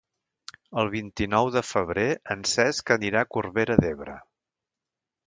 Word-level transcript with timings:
El 0.83 0.87
vint-i-nou 0.93 1.49
de 1.55 1.61
febrer 1.71 2.05
en 2.37 2.41
Cesc 2.53 2.95
anirà 2.97 3.21
a 3.21 3.29
Corbera 3.37 3.77
d'Ebre. 3.85 4.17